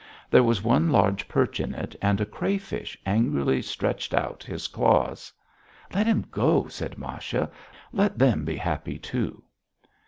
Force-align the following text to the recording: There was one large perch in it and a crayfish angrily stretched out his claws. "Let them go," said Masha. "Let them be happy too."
There 0.31 0.41
was 0.41 0.63
one 0.63 0.89
large 0.91 1.27
perch 1.27 1.59
in 1.59 1.75
it 1.75 1.95
and 2.01 2.19
a 2.19 2.25
crayfish 2.25 2.97
angrily 3.05 3.61
stretched 3.61 4.15
out 4.15 4.41
his 4.43 4.67
claws. 4.67 5.31
"Let 5.93 6.07
them 6.07 6.25
go," 6.31 6.67
said 6.69 6.97
Masha. 6.97 7.51
"Let 7.93 8.17
them 8.17 8.43
be 8.43 8.55
happy 8.55 8.97
too." 8.97 9.43